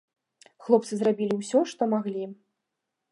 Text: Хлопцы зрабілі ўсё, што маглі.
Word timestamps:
Хлопцы 0.67 0.93
зрабілі 1.01 1.37
ўсё, 1.39 1.59
што 1.73 1.81
маглі. 1.93 2.23